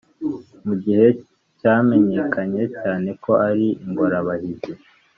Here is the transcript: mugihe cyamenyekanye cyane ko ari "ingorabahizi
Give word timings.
mugihe 0.67 1.07
cyamenyekanye 1.59 2.63
cyane 2.79 3.09
ko 3.23 3.31
ari 3.49 3.67
"ingorabahizi 3.85 4.71